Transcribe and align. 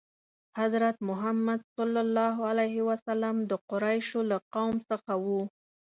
حضرت 0.59 0.95
محمد 1.09 1.59
ﷺ 1.79 3.49
د 3.51 3.51
قریشو 3.69 4.19
له 4.31 4.37
قوم 4.55 4.75
څخه 4.89 5.13
و. 5.23 5.25